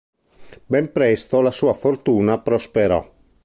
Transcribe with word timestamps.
Ben 0.65 0.91
presto 0.91 1.41
la 1.41 1.51
sua 1.51 1.75
fortuna 1.75 2.39
prosperò. 2.39 3.07